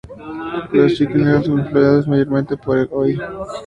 [0.73, 3.19] Los skinheads influenciados mayormente por el oi!